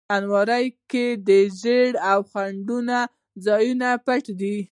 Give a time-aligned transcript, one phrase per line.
[0.15, 1.29] الماري کې د
[1.59, 3.01] ژړا او خندا
[3.45, 4.57] ځایونه پټ دي